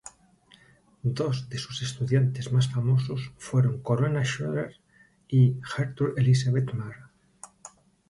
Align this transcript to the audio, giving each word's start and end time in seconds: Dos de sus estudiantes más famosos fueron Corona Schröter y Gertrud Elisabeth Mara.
Dos 1.19 1.47
de 1.49 1.59
sus 1.59 1.83
estudiantes 1.83 2.51
más 2.51 2.67
famosos 2.67 3.33
fueron 3.37 3.83
Corona 3.83 4.23
Schröter 4.23 4.77
y 5.27 5.59
Gertrud 5.61 6.17
Elisabeth 6.17 6.73
Mara. 6.73 7.11